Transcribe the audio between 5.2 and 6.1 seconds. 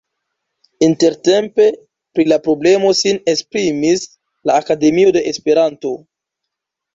Esperanto.